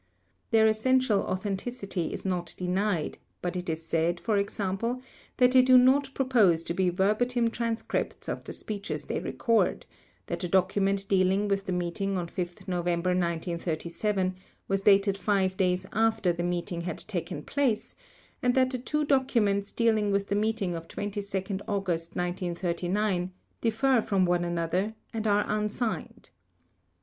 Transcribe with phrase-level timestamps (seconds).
[0.49, 4.99] Their essential authenticity is not denied, but it is said, for example,
[5.37, 9.85] that they do not propose to be verbatim transcripts of the speeches they record,
[10.25, 14.35] that the document dealing with the meeting on 5 November 1937,
[14.67, 17.95] was dated five days after the meeting had taken place,
[18.41, 21.21] and that the two documents dealing with the meeting of 22
[21.67, 23.31] August 1939
[23.61, 26.31] differ from one another, and are unsigned.